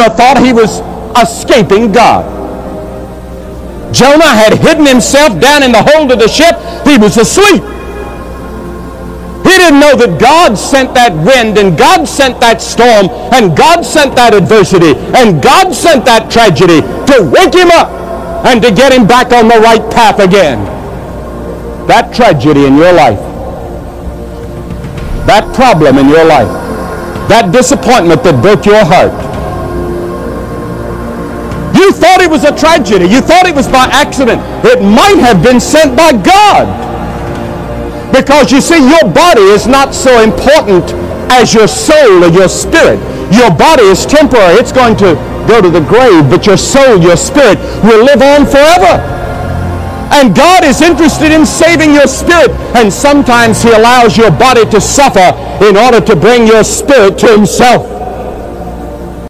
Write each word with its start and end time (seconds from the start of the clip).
Jonah 0.00 0.16
thought 0.16 0.40
he 0.40 0.54
was 0.54 0.80
escaping 1.20 1.92
God. 1.92 2.24
Jonah 3.92 4.32
had 4.32 4.56
hidden 4.56 4.86
himself 4.86 5.38
down 5.38 5.62
in 5.62 5.72
the 5.72 5.82
hold 5.82 6.10
of 6.10 6.18
the 6.18 6.28
ship. 6.28 6.56
He 6.88 6.96
was 6.96 7.18
asleep. 7.18 7.60
He 9.44 9.52
didn't 9.60 9.76
know 9.76 9.92
that 10.00 10.16
God 10.18 10.56
sent 10.56 10.94
that 10.94 11.12
wind 11.12 11.58
and 11.58 11.76
God 11.76 12.08
sent 12.08 12.40
that 12.40 12.62
storm 12.62 13.12
and 13.36 13.54
God 13.54 13.84
sent 13.84 14.16
that 14.16 14.32
adversity 14.32 14.96
and 15.20 15.42
God 15.42 15.74
sent 15.74 16.06
that 16.06 16.32
tragedy 16.32 16.80
to 16.80 17.20
wake 17.28 17.52
him 17.52 17.68
up 17.68 17.92
and 18.48 18.62
to 18.62 18.72
get 18.72 18.96
him 18.96 19.06
back 19.06 19.34
on 19.36 19.48
the 19.48 19.60
right 19.60 19.84
path 19.92 20.18
again. 20.18 20.64
That 21.88 22.14
tragedy 22.14 22.64
in 22.64 22.76
your 22.76 22.94
life, 22.94 23.20
that 25.28 25.44
problem 25.54 25.98
in 25.98 26.08
your 26.08 26.24
life, 26.24 26.48
that 27.28 27.52
disappointment 27.52 28.24
that 28.24 28.40
broke 28.40 28.64
your 28.64 28.82
heart, 28.82 29.29
it 32.30 32.38
was 32.38 32.44
a 32.46 32.54
tragedy. 32.54 33.10
You 33.10 33.20
thought 33.20 33.50
it 33.50 33.54
was 33.54 33.66
by 33.66 33.90
accident. 33.90 34.38
It 34.62 34.78
might 34.78 35.18
have 35.18 35.42
been 35.42 35.58
sent 35.58 35.98
by 35.98 36.14
God. 36.14 36.70
Because 38.14 38.54
you 38.54 38.62
see, 38.62 38.78
your 38.78 39.02
body 39.10 39.42
is 39.50 39.66
not 39.66 39.94
so 39.94 40.22
important 40.22 40.94
as 41.34 41.52
your 41.52 41.66
soul 41.66 42.22
or 42.22 42.30
your 42.30 42.48
spirit. 42.48 43.02
Your 43.34 43.50
body 43.50 43.82
is 43.82 44.06
temporary. 44.06 44.62
It's 44.62 44.70
going 44.70 44.94
to 45.02 45.18
go 45.50 45.58
to 45.60 45.70
the 45.70 45.82
grave, 45.82 46.30
but 46.30 46.46
your 46.46 46.56
soul, 46.56 47.02
your 47.02 47.16
spirit 47.18 47.58
will 47.82 48.06
live 48.06 48.22
on 48.22 48.46
forever. 48.46 49.02
And 50.14 50.34
God 50.34 50.62
is 50.62 50.82
interested 50.82 51.34
in 51.34 51.46
saving 51.46 51.94
your 51.94 52.06
spirit. 52.06 52.50
And 52.78 52.92
sometimes 52.92 53.62
He 53.62 53.70
allows 53.70 54.16
your 54.16 54.30
body 54.30 54.66
to 54.70 54.80
suffer 54.80 55.34
in 55.66 55.76
order 55.76 56.00
to 56.00 56.14
bring 56.14 56.46
your 56.46 56.62
spirit 56.62 57.18
to 57.26 57.26
Himself. 57.26 57.99